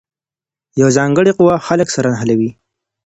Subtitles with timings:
[0.79, 2.49] یوه ځانګړې قوه خلګ سره نښلوي.